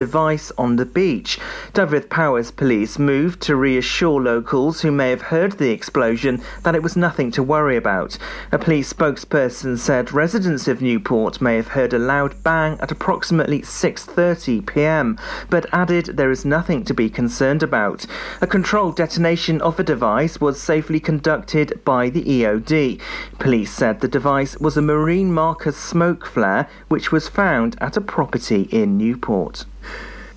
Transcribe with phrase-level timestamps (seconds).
[0.00, 1.38] device on the beach.
[1.72, 6.82] Dyfed Powys police moved to reassure locals who may have heard the explosion that it
[6.82, 8.18] was nothing to worry about.
[8.50, 13.62] A police spokesperson said residents of Newport may have heard a loud bang at approximately
[13.62, 15.16] 6:30 p.m.,
[15.48, 18.04] but added there is nothing to be concerned about.
[18.40, 23.00] A controlled detonation of a device was safely conducted by the EOD.
[23.38, 28.00] Police said the device was a marine marker smoke flare which was found at a
[28.00, 29.66] property in Newport.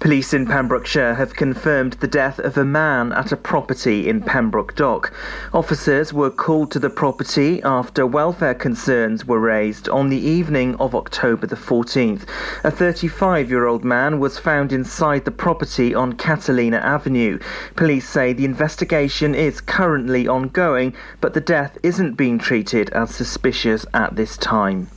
[0.04, 4.76] Police in Pembrokeshire have confirmed the death of a man at a property in Pembroke
[4.76, 5.14] Dock.
[5.54, 10.94] Officers were called to the property after welfare concerns were raised on the evening of
[10.94, 12.28] October the 14th.
[12.66, 17.40] A 35 year old man was found inside the property on Catalina Avenue.
[17.78, 23.86] Police say the investigation is currently ongoing, but the death isn't being treated as suspicious
[23.94, 24.90] at this time.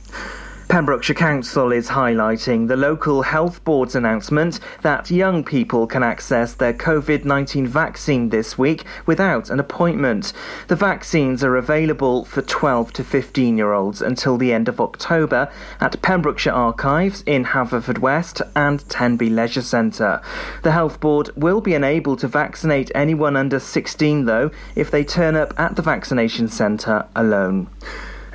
[0.69, 6.73] Pembrokeshire Council is highlighting the local health board's announcement that young people can access their
[6.73, 10.33] COVID 19 vaccine this week without an appointment.
[10.67, 15.49] The vaccines are available for 12 to 15 year olds until the end of October
[15.79, 20.21] at Pembrokeshire Archives in Haverfordwest and Tenby Leisure Centre.
[20.63, 25.37] The health board will be unable to vaccinate anyone under 16 though if they turn
[25.37, 27.69] up at the vaccination centre alone.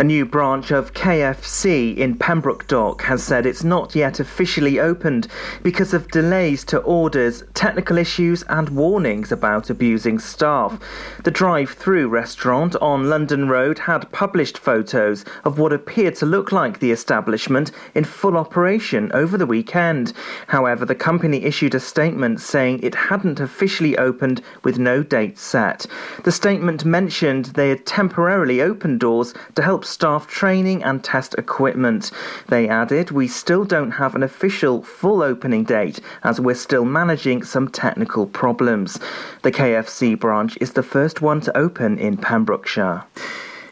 [0.03, 5.28] A new branch of KFC in Pembroke Dock has said it's not yet officially opened
[5.62, 10.77] because of delays to orders, technical issues, and warnings about abusing staff.
[11.22, 16.50] The drive through restaurant on London Road had published photos of what appeared to look
[16.50, 20.14] like the establishment in full operation over the weekend.
[20.48, 25.87] However, the company issued a statement saying it hadn't officially opened with no date set.
[26.25, 32.10] The statement mentioned they had temporarily opened doors to help staff training and test equipment.
[32.48, 37.42] They added, We still don't have an official full opening date as we're still managing
[37.44, 38.98] some technical problems.
[39.42, 43.04] The KFC branch is the first one to open in Pembrokeshire.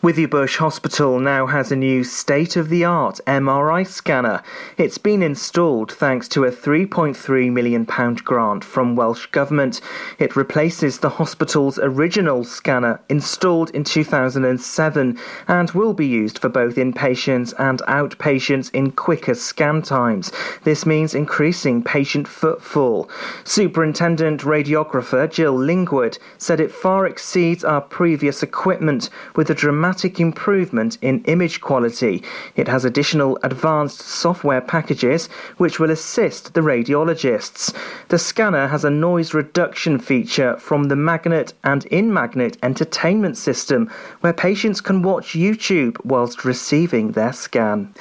[0.02, 4.42] Withybush Hospital now has a new state of the art MRI scanner.
[4.78, 9.82] It's been installed thanks to a £3.3 million grant from Welsh Government.
[10.18, 15.18] It replaces the hospital's original scanner installed in 2007
[15.48, 20.32] and will be used for both inpatients and outpatients in quicker scan times.
[20.64, 23.10] This means increasing patient footfall.
[23.44, 30.20] Superintendent radiographer Jill Lingwood said it far exceeds our previous equipment with a dramatic dramatic
[30.20, 32.22] improvement in image quality.
[32.54, 37.74] It has additional advanced software packages which will assist the radiologists.
[38.06, 43.90] The scanner has a noise reduction feature from the magnet and in magnet entertainment system
[44.20, 47.92] where patients can watch YouTube whilst receiving their scan.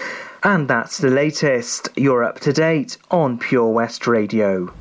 [0.44, 1.90] And that's the latest.
[1.96, 4.72] You're up to date on Pure West Radio.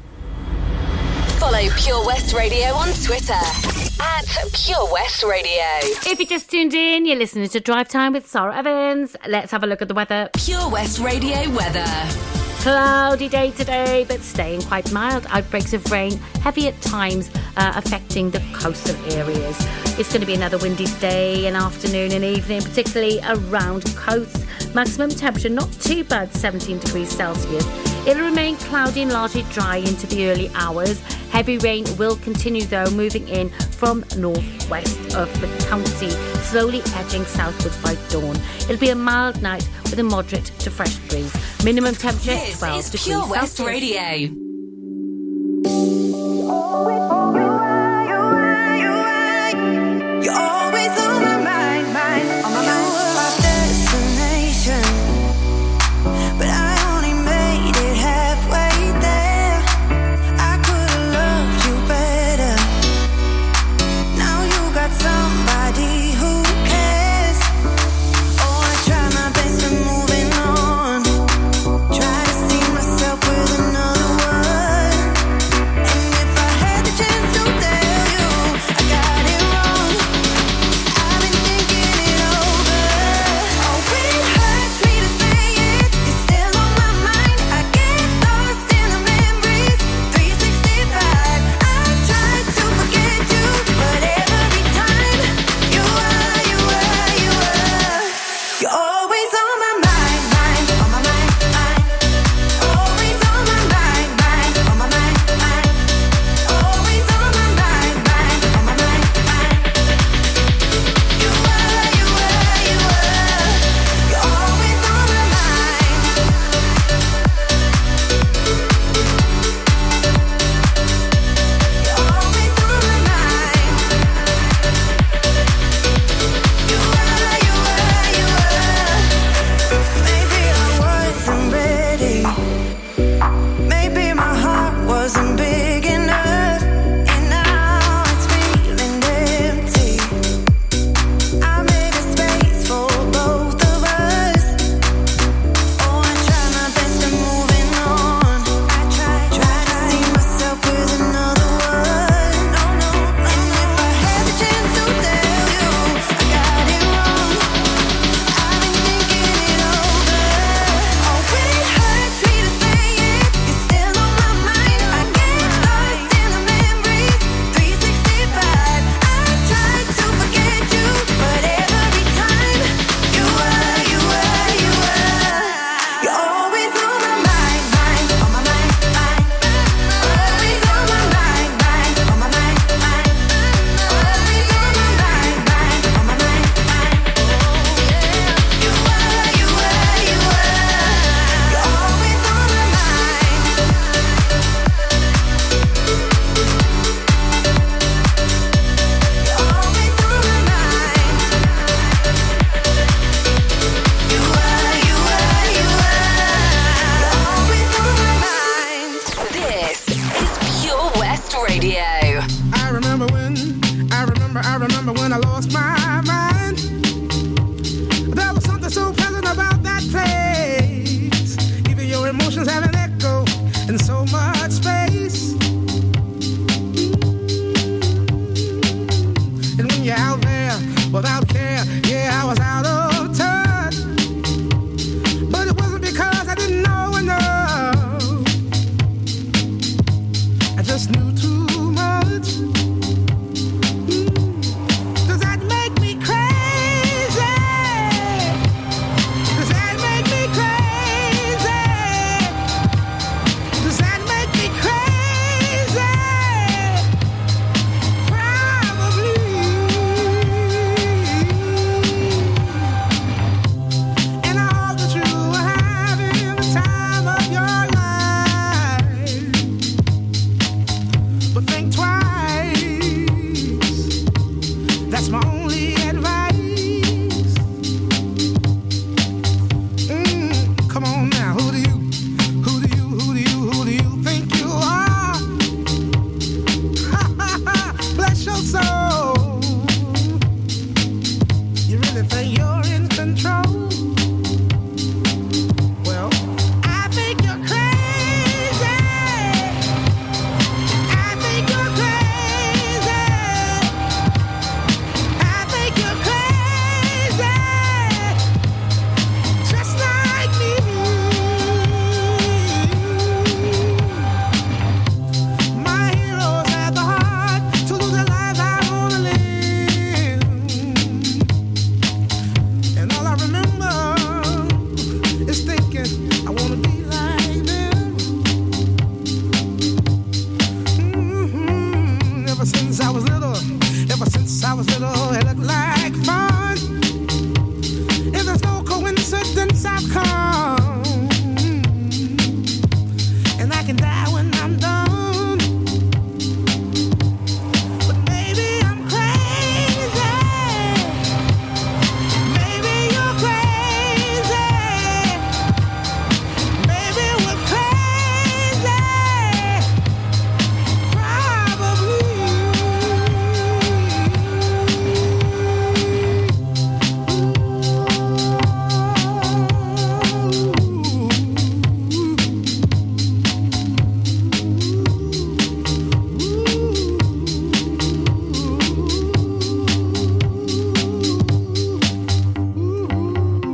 [1.38, 5.62] Follow Pure West Radio on Twitter at Pure West Radio.
[6.10, 9.14] If you just tuned in, you're listening to Drive Time with Sara Evans.
[9.26, 10.30] Let's have a look at the weather.
[10.36, 11.86] Pure West Radio weather.
[12.60, 15.26] Cloudy day today, but staying quite mild.
[15.30, 19.56] Outbreaks of rain, heavy at times, uh, affecting the coastal areas.
[19.98, 24.44] It's going to be another windy day and afternoon and evening, particularly around coasts.
[24.74, 27.66] Maximum temperature not too bad, 17 degrees Celsius.
[28.06, 31.00] It'll remain cloudy and largely dry into the early hours.
[31.30, 36.10] Heavy rain will continue though, moving in from northwest of the county,
[36.42, 38.36] slowly edging southwards by dawn.
[38.60, 41.34] It'll be a mild night with a moderate to fresh breeze.
[41.64, 43.82] Minimum temperature This 12 is degrees Pure West Celsius.
[43.82, 44.47] Radio.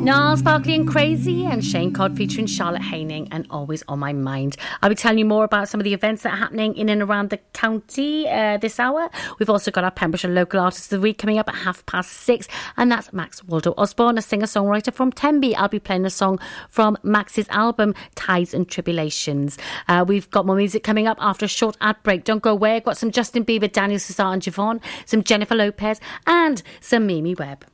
[0.05, 4.55] Niall Sparkly and Crazy and Shane Codd featuring Charlotte Haining and Always on My Mind.
[4.83, 7.01] I'll be telling you more about some of the events that are happening in and
[7.01, 9.09] around the county uh, this hour.
[9.39, 12.13] We've also got our Pembrokeshire Local Artist of the Week coming up at half past
[12.13, 12.47] six,
[12.77, 15.57] and that's Max Waldo Osborne, a singer-songwriter from Tenby.
[15.57, 19.57] I'll be playing a song from Max's album Tides and Tribulations.
[19.89, 22.25] Uh, we've got more music coming up after a short ad break.
[22.25, 22.77] Don't go away.
[22.77, 27.35] I've got some Justin Bieber, Daniel Caesar and Giveon, some Jennifer Lopez, and some Mimi
[27.35, 27.65] Webb.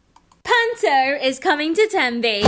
[0.42, 2.42] Panto is coming to Tenby.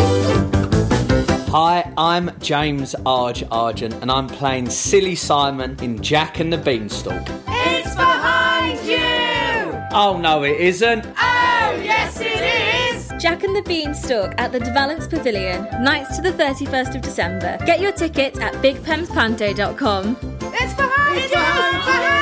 [1.51, 7.23] Hi, I'm James Arge Argent, and I'm playing Silly Simon in Jack and the Beanstalk.
[7.49, 9.79] It's behind you!
[9.93, 11.05] Oh no, it isn't.
[11.07, 13.13] Oh, yes, it is!
[13.23, 17.59] Jack and the Beanstalk at the De Valence Pavilion, nights to the 31st of December.
[17.67, 20.17] Get your tickets at bigpemspanto.com.
[20.41, 21.29] It's behind you!
[21.29, 22.22] Behind you!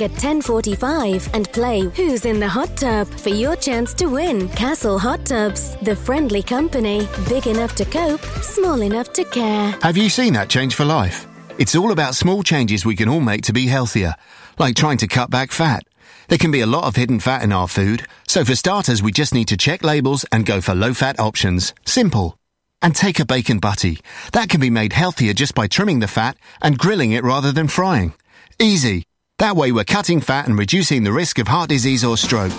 [0.00, 4.48] at 10:45 and play Who's in the Hot Tub for your chance to win.
[4.50, 9.76] Castle Hot Tubs, the friendly company, big enough to cope, small enough to care.
[9.82, 11.26] Have you seen that change for life?
[11.58, 14.14] It's all about small changes we can all make to be healthier,
[14.58, 15.84] like trying to cut back fat.
[16.28, 19.12] There can be a lot of hidden fat in our food, so for starters, we
[19.12, 21.74] just need to check labels and go for low fat options.
[21.84, 22.38] Simple.
[22.80, 24.00] And take a bacon butty.
[24.32, 27.68] That can be made healthier just by trimming the fat and grilling it rather than
[27.68, 28.14] frying.
[28.58, 29.04] Easy.
[29.42, 32.52] That way we're cutting fat and reducing the risk of heart disease or stroke.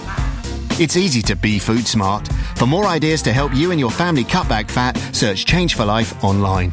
[0.81, 2.27] It's easy to be food smart.
[2.57, 5.85] For more ideas to help you and your family cut back fat, search Change for
[5.85, 6.71] Life online.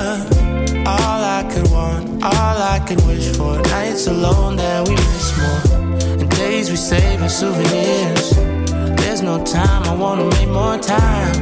[0.86, 3.58] All I could want, all I could wish for.
[3.74, 5.62] Nights alone that we miss more,
[6.22, 8.36] and days we save as souvenirs.
[9.00, 11.36] There's no time, I wanna make more time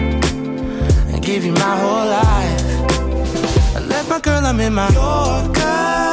[1.11, 2.61] and give you my whole life.
[3.75, 6.12] I left my girl, I'm in my Yorker.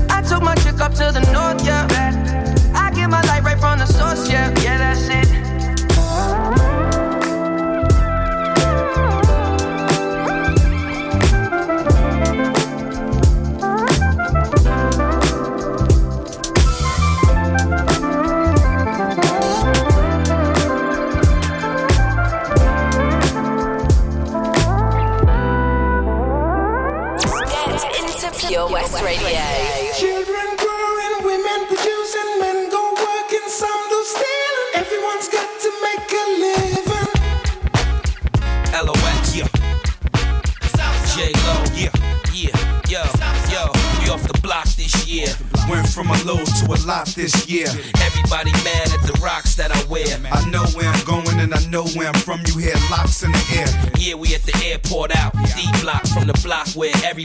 [0.41, 1.85] Took my chick up to the north, yeah.
[2.73, 4.49] I get my light right from the source, yeah,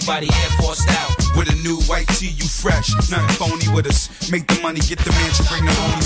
[0.09, 1.17] everybody air forced out.
[1.37, 2.95] With a new white tee, you fresh.
[3.11, 4.31] Nothing phony with us.
[4.31, 6.06] Make the money, get the mansion, bring the homies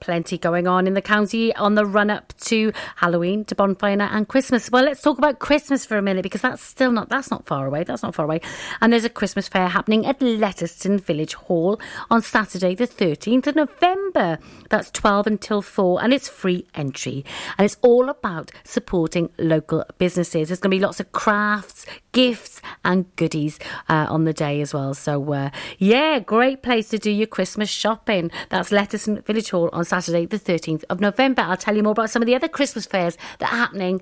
[0.00, 4.12] plenty going on in the county on the run up to Halloween, to bonfire night,
[4.12, 4.70] and Christmas.
[4.70, 7.66] Well, let's talk about Christmas for a minute because that's still not that's not far
[7.66, 7.84] away.
[7.84, 8.40] That's not far away.
[8.80, 13.56] And there's a Christmas fair happening at Letterston Village Hall on Saturday, the 13th of
[13.56, 14.38] November.
[14.70, 17.24] That's 12 until 4, and it's free entry.
[17.58, 20.48] And it's all about supporting local businesses.
[20.48, 24.74] There's going to be lots of crafts, gifts, and goodies uh, on the day as
[24.74, 24.94] well.
[24.94, 28.30] So, uh, yeah, great place to do your Christmas shopping.
[28.48, 31.42] That's Letterston Village Hall on Saturday, the 13th of November.
[31.42, 34.00] I'll tell you more about some of the other Christmas fairs that are happening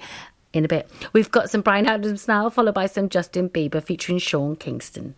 [0.52, 0.90] in a bit.
[1.12, 5.14] We've got some Bryan Adams now, followed by some Justin Bieber featuring Sean Kingston.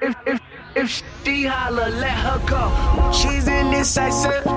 [0.00, 0.40] if if
[0.74, 3.12] if she holla, let her go.
[3.12, 4.51] She's indecisive.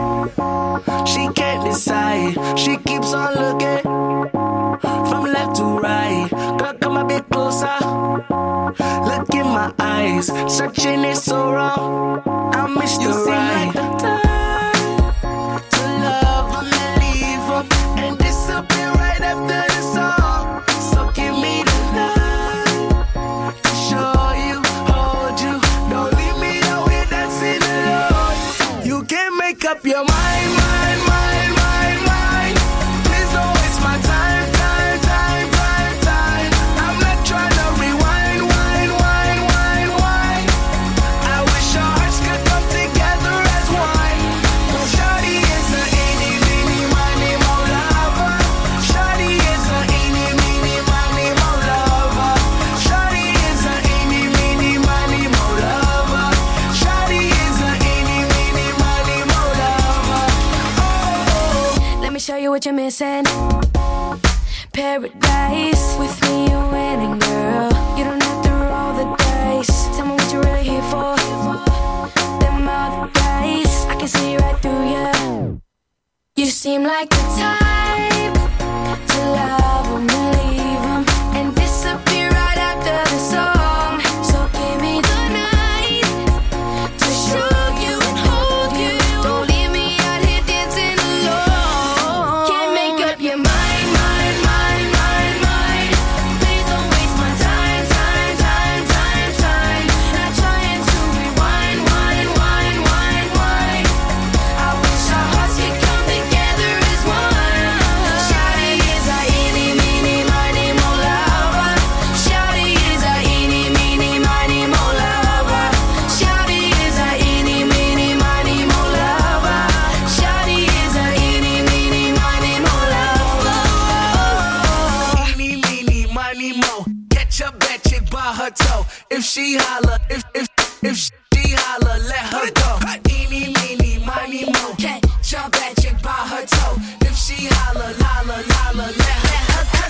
[129.45, 130.47] She holler, if if
[130.81, 132.69] if she holla, let her go.
[133.11, 134.73] Eeny, meeny, miny, mo.
[134.77, 136.75] Can't jump that chick by her toe.
[137.07, 139.83] If she holler, holler, holler, let her go.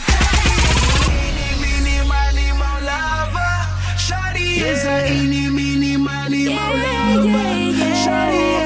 [1.16, 3.56] Eeny, meeny, miny, mo lover.
[4.06, 7.52] Shawty is a eeny, meeny, miny, mo lover.
[8.04, 8.65] Shawty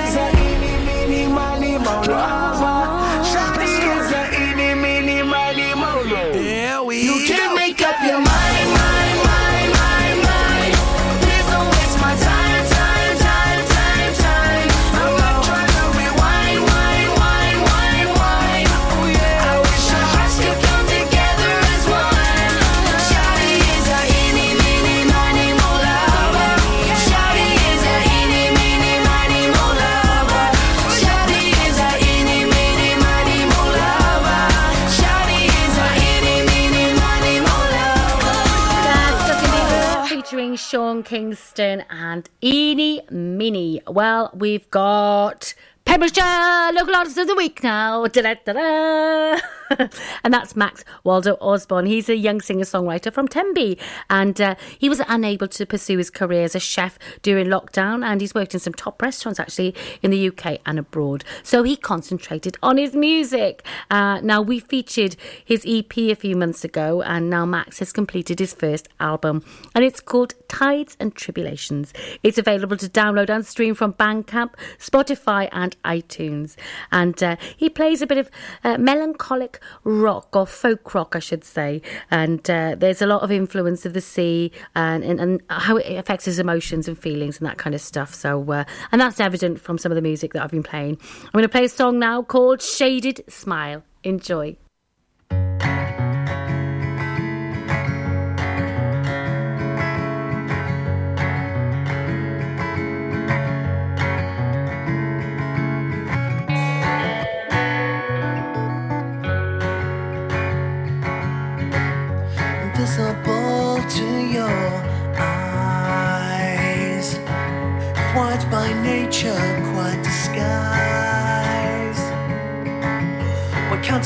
[41.04, 43.82] Kingston and Eeny Meeny.
[43.88, 45.54] Well, we've got
[45.90, 48.06] Pembrokeshire Local Artist of the Week now.
[48.06, 49.40] Da-da-da-da.
[50.24, 51.88] and that's Max Waldo Osborne.
[51.88, 53.80] He's a young singer songwriter from Tenby.
[54.08, 58.06] And uh, he was unable to pursue his career as a chef during lockdown.
[58.06, 59.74] And he's worked in some top restaurants actually
[60.04, 61.24] in the UK and abroad.
[61.42, 63.66] So he concentrated on his music.
[63.90, 67.02] Uh, now, we featured his EP a few months ago.
[67.02, 69.44] And now Max has completed his first album.
[69.74, 71.94] And it's called Tides and Tribulations.
[72.22, 76.56] It's available to download and stream from Bandcamp, Spotify, and iTunes.
[76.92, 78.30] And uh, he plays a bit of
[78.64, 81.82] uh, melancholic rock or folk rock, I should say.
[82.12, 85.98] And uh, there's a lot of influence of the sea and, and, and how it
[85.98, 88.14] affects his emotions and feelings and that kind of stuff.
[88.14, 90.98] So, uh, and that's evident from some of the music that I've been playing.
[91.24, 93.84] I'm going to play a song now called Shaded Smile.
[94.04, 94.58] Enjoy.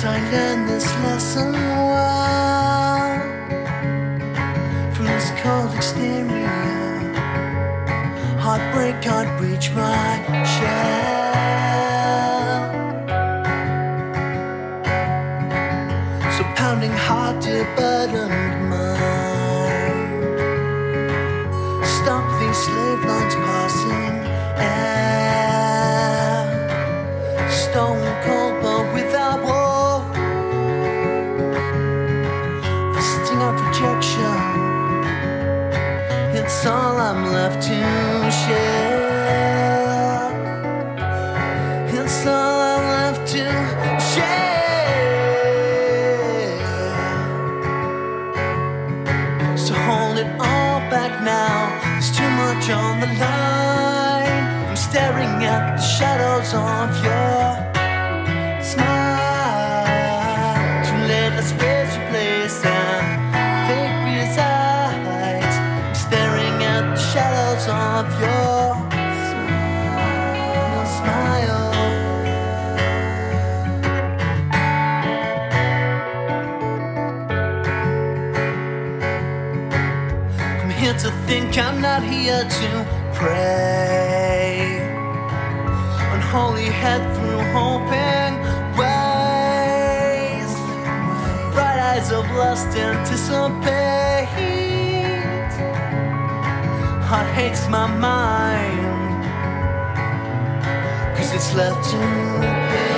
[0.05, 3.21] I learned this lesson well
[4.93, 7.13] from this cold exterior?
[8.37, 11.12] Heartbreak can't breach my shell.
[81.83, 82.69] Not here to
[83.13, 84.79] pray.
[86.13, 88.33] Unholy head through hoping
[88.79, 90.51] ways.
[91.53, 94.29] Bright eyes of lust anticipate.
[97.09, 99.25] Heart hates my mind.
[101.17, 101.97] Cause it's left to
[102.71, 102.93] pay.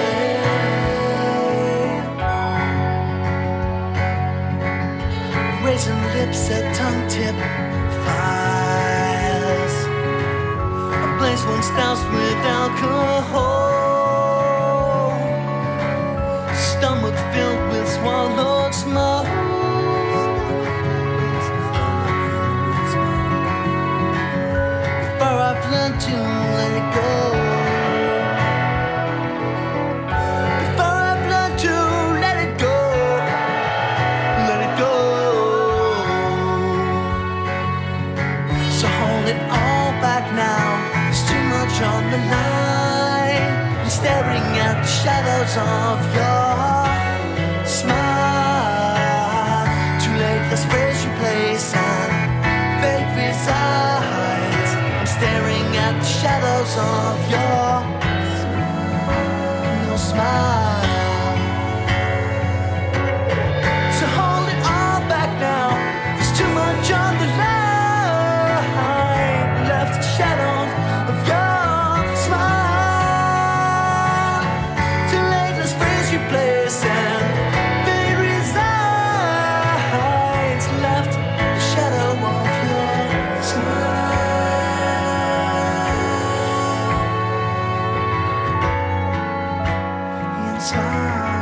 [5.66, 7.75] Raisin lips at tongue tip
[11.36, 13.70] Place once doused with alcohol.
[16.56, 19.26] Stomach filled with swallowed smoke.
[25.02, 26.16] Before I've learned to
[26.56, 27.25] let it go.
[45.06, 49.66] shadows of your smile.
[50.02, 52.12] Too late, the space you place and
[52.82, 54.72] fake resides.
[54.98, 57.45] I'm staring at the shadows of your.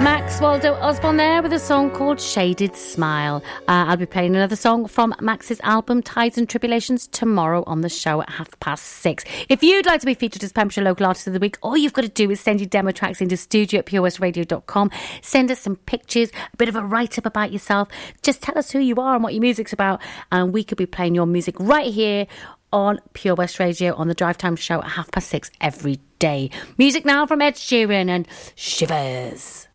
[0.01, 3.43] Max Waldo Osborne there with a song called Shaded Smile.
[3.67, 7.89] Uh, I'll be playing another song from Max's album Tides and Tribulations tomorrow on the
[7.89, 9.23] show at half past six.
[9.47, 11.93] If you'd like to be featured as Pembrokeshire Local Artist of the Week, all you've
[11.93, 14.91] got to do is send your demo tracks into studio at purewestradio.com.
[15.21, 17.87] Send us some pictures, a bit of a write up about yourself.
[18.21, 20.01] Just tell us who you are and what your music's about,
[20.31, 22.27] and we could be playing your music right here
[22.73, 26.49] on Pure West Radio on the Drive Time Show at half past six every day.
[26.77, 29.67] Music now from Ed Sheeran and Shivers.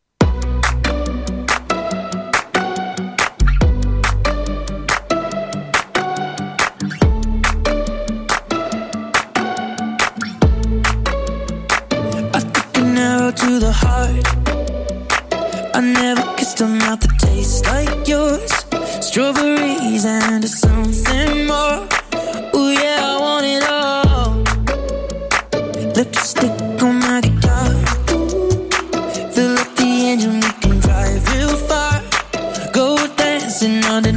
[13.33, 14.27] To the heart.
[15.75, 18.51] I never kissed a mouth that tastes like yours.
[19.05, 21.87] Strawberries and something more.
[22.57, 24.43] Ooh, yeah, I want it all.
[25.95, 27.71] Lipstick on my guitar.
[29.35, 32.01] Fill up the engine, we can drive real far.
[32.73, 34.08] Go dancing underneath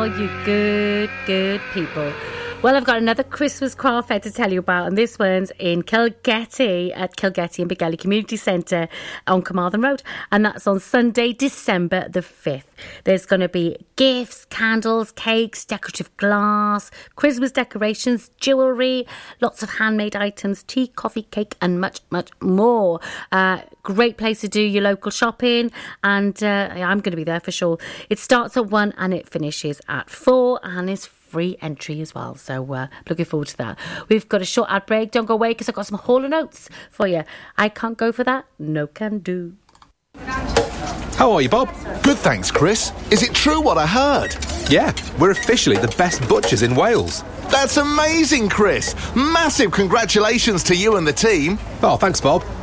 [0.00, 2.29] all you good, good people.
[2.62, 5.82] Well, I've got another Christmas craft fair to tell you about, and this one's in
[5.82, 8.86] Kilgetty at Kilgetty and Begelly Community Centre
[9.26, 12.64] on Carmarthen Road, and that's on Sunday, December the 5th.
[13.04, 19.06] There's going to be gifts, candles, cakes, decorative glass, Christmas decorations, jewellery,
[19.40, 23.00] lots of handmade items, tea, coffee, cake, and much, much more.
[23.32, 25.72] Uh, great place to do your local shopping,
[26.04, 27.78] and uh, I'm going to be there for sure.
[28.10, 32.34] It starts at 1 and it finishes at 4, and is free entry as well.
[32.34, 33.78] So uh, looking forward to that.
[34.08, 35.12] We've got a short ad break.
[35.12, 37.24] Don't go away because I've got some Hall & Oates for you.
[37.56, 38.46] I can't go for that.
[38.58, 39.54] No can do.
[41.16, 41.68] How are you, Bob?
[42.02, 42.92] Good, thanks, Chris.
[43.10, 44.34] Is it true what I heard?
[44.70, 47.22] Yeah, we're officially the best butchers in Wales.
[47.50, 48.94] That's amazing, Chris.
[49.14, 51.58] Massive congratulations to you and the team.
[51.82, 52.42] Oh, thanks, Bob.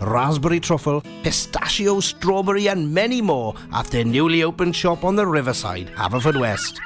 [0.00, 5.88] raspberry truffle, pistachio, strawberry, and many more at their newly opened shop on the riverside,
[5.94, 6.78] Haverfordwest.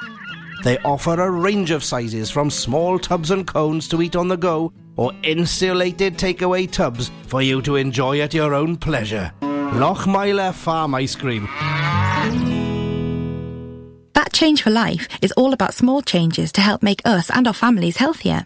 [0.63, 4.37] They offer a range of sizes from small tubs and cones to eat on the
[4.37, 9.31] go or insulated takeaway tubs for you to enjoy at your own pleasure.
[9.41, 11.47] Lochmeyler Farm Ice Cream.
[14.13, 17.53] That Change for Life is all about small changes to help make us and our
[17.53, 18.45] families healthier.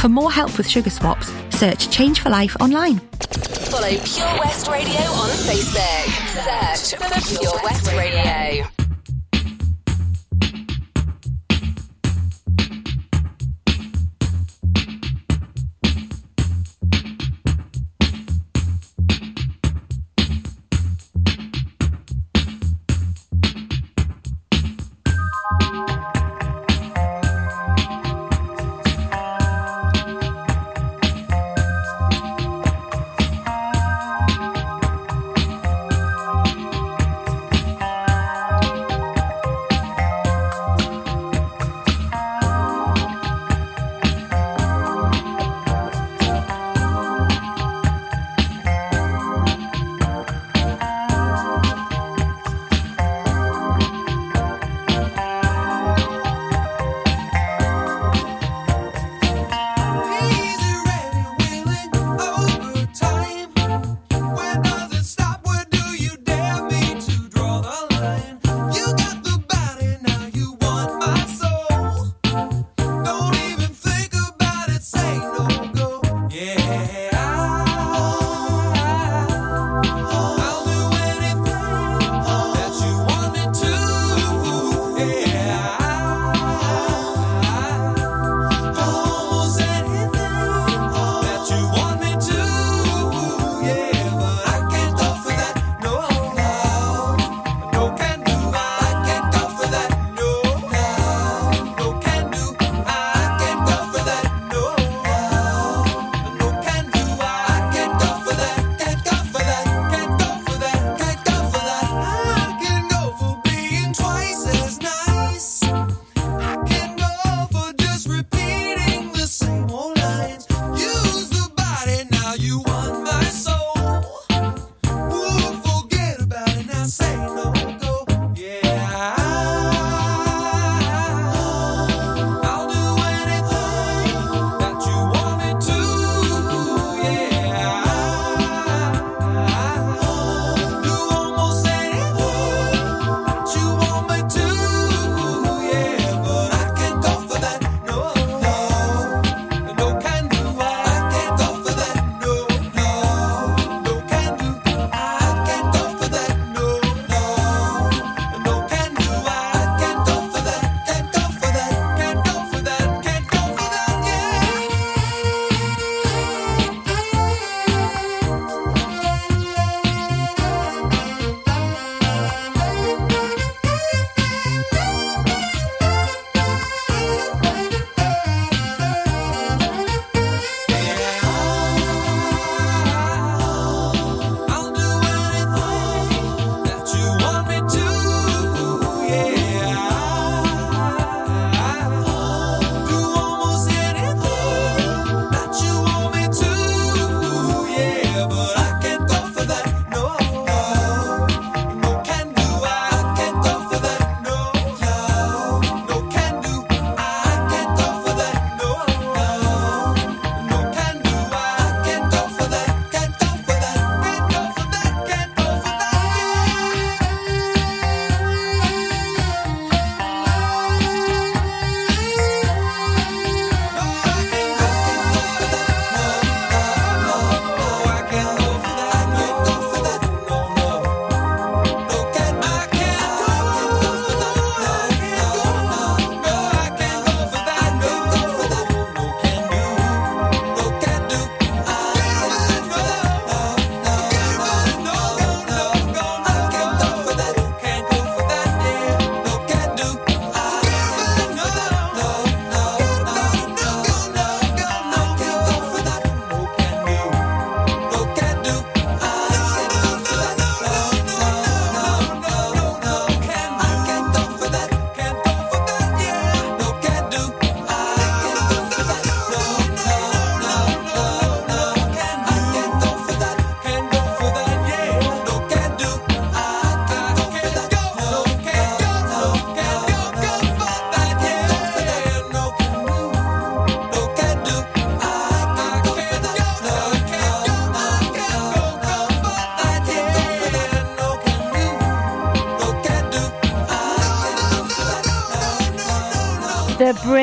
[0.00, 3.00] For more help with sugar swaps, search Change for Life online.
[3.00, 6.88] Follow Pure West Radio on Facebook.
[6.88, 8.79] Search for Pure West Radio.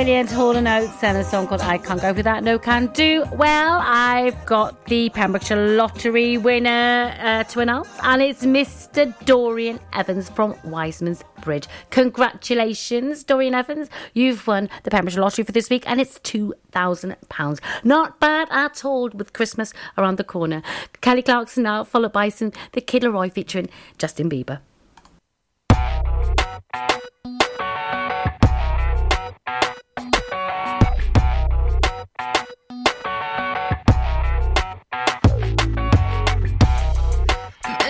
[0.08, 3.26] brilliant Hall & Oates and a song called I Can't Go Without No Can Do.
[3.34, 10.30] Well, I've got the Pembrokeshire Lottery winner uh, to announce and it's Mr Dorian Evans
[10.30, 11.68] from Wiseman's Bridge.
[11.90, 13.90] Congratulations, Dorian Evans.
[14.14, 17.60] You've won the Pembrokeshire Lottery for this week and it's £2,000.
[17.84, 20.62] Not bad at all with Christmas around the corner.
[21.02, 24.62] Kelly Clarkson now, followed by some The Kid LAROI featuring Justin Bieber.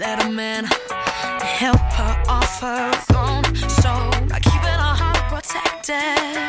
[0.00, 3.44] letter man to help her off her phone.
[3.82, 3.92] So,
[4.30, 6.40] by keeping her heart protected.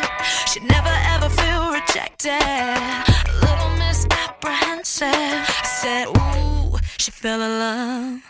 [0.50, 2.32] She'd never ever feel rejected.
[2.32, 5.12] A little misapprehensive.
[5.12, 8.22] I said, Ooh, she fell in love.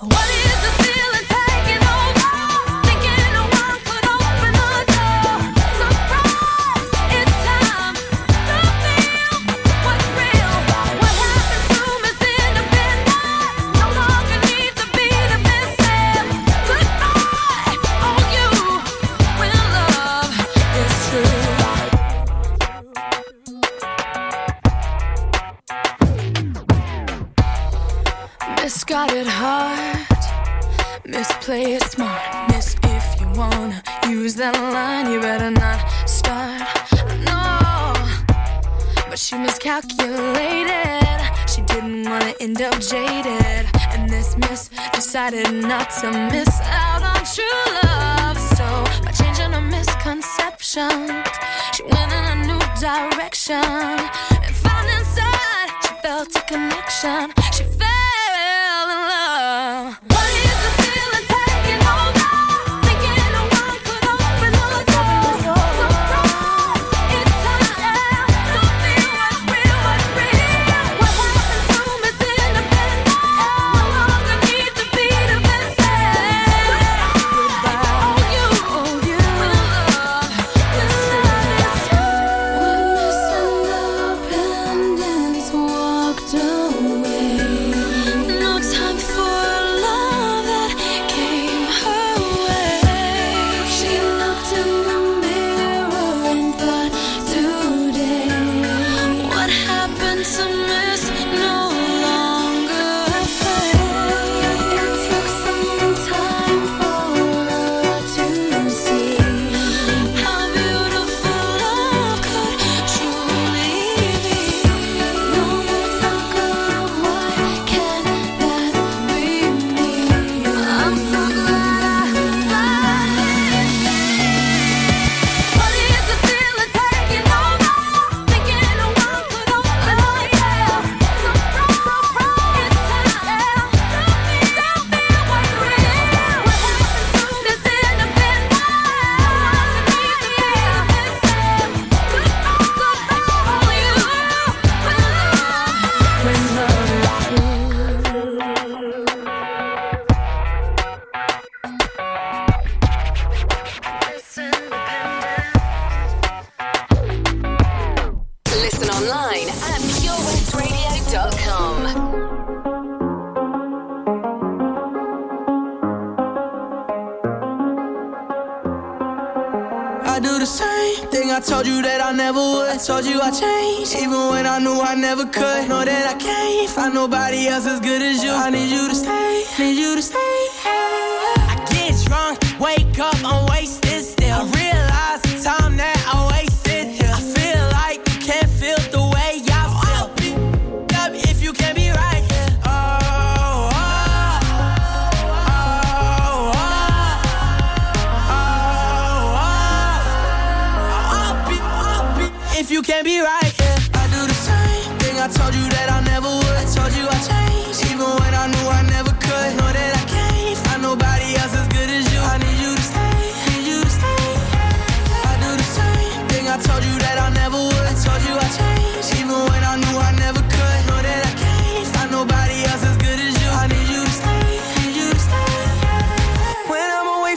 [0.00, 1.53] What is the feeling?
[45.14, 47.44] decided not to miss out on true
[47.84, 48.36] love.
[48.36, 48.66] So
[49.04, 51.22] by changing a misconception,
[51.72, 57.43] she went in a new direction and found inside she felt a connection.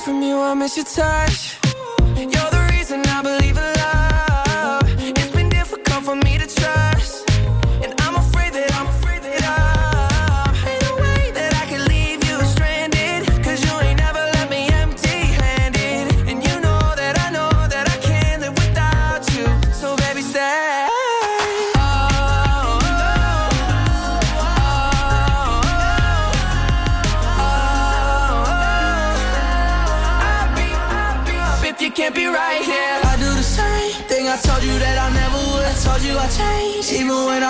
[0.07, 1.59] from you, I miss your touch.
[2.15, 3.96] You're the reason I believe in love.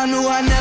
[0.07, 0.56] knew I never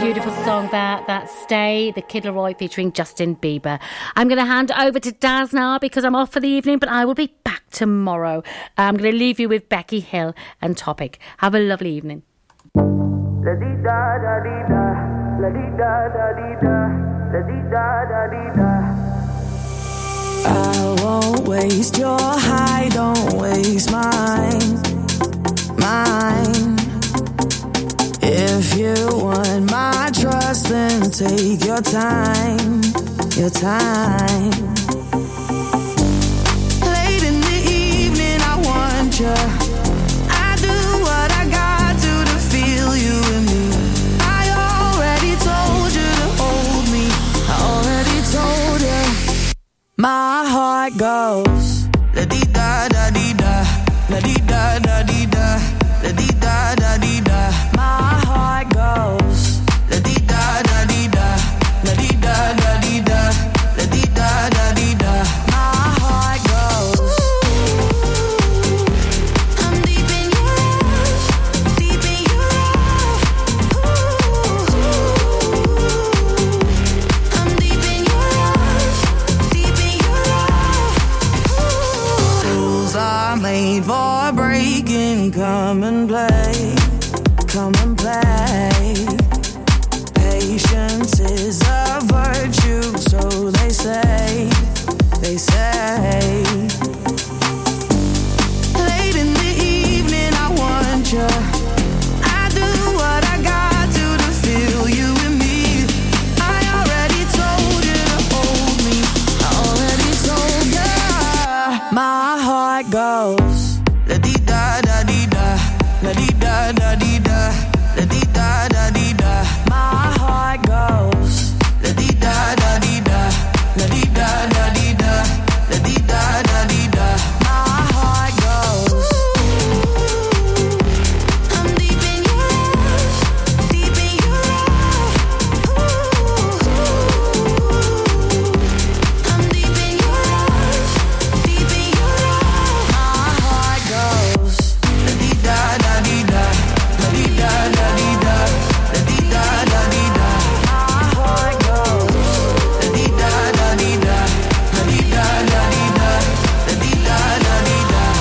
[0.00, 1.02] beautiful song there.
[1.06, 3.78] That's Stay, the Kid LAROI featuring Justin Bieber.
[4.16, 6.88] I'm going to hand over to Daz now because I'm off for the evening, but
[6.88, 8.42] I will be back tomorrow.
[8.76, 11.18] I'm going to leave you with Becky Hill and Topic.
[11.38, 12.22] Have a lovely evening.
[20.46, 24.82] I won't waste your high, don't waste mine,
[25.78, 26.79] mine.
[28.32, 32.80] If you want my trust, then take your time,
[33.36, 34.50] your time.
[36.86, 39.34] Late in the evening, I want you.
[40.30, 40.76] I do
[41.06, 43.18] what I got to to feel you
[43.50, 43.62] me.
[44.22, 47.06] I already told you to hold me.
[47.50, 49.52] I already told you.
[49.96, 53.64] My heart goes la di da da di da,
[54.08, 55.19] la di da da di.